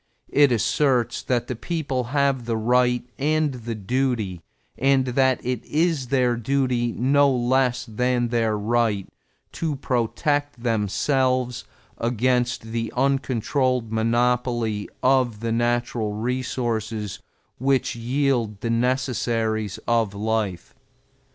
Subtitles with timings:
[0.31, 4.41] It asserts that the people have the right and the duty,
[4.75, 9.07] and that it is their duty no less than their right,
[9.51, 11.65] to protect themselves
[11.99, 17.19] against the uncontrolled monopoly of the natural resources
[17.59, 20.73] which yield the necessaries of life.